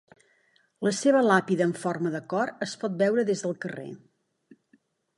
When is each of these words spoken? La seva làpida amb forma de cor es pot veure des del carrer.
La 0.87 0.93
seva 0.99 1.21
làpida 1.25 1.67
amb 1.69 1.77
forma 1.83 2.13
de 2.17 2.23
cor 2.35 2.55
es 2.69 2.75
pot 2.85 2.99
veure 3.05 3.29
des 3.31 3.47
del 3.49 3.57
carrer. 3.67 3.89